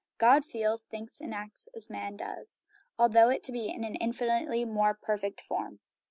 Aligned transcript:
God 0.17 0.43
feels, 0.43 0.87
thinks, 0.87 1.21
and 1.21 1.31
acts 1.31 1.69
as 1.75 1.87
man 1.91 2.15
does, 2.17 2.65
although 2.97 3.29
it 3.29 3.47
be 3.53 3.69
in 3.69 3.83
an 3.83 3.93
infinitely 3.93 4.65
more 4.65 4.95
perfect 4.95 5.39
form. 5.39 5.79